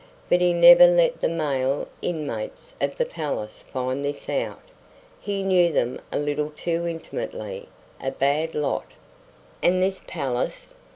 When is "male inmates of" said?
1.29-2.97